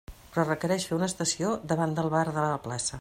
Però 0.35 0.45
requereix 0.45 0.87
fer 0.91 0.97
una 0.97 1.09
estació 1.13 1.51
davant 1.73 1.95
del 2.01 2.11
bar 2.17 2.27
de 2.31 2.37
la 2.39 2.59
plaça. 2.65 2.99